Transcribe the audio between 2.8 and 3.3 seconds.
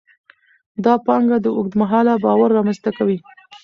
کوي.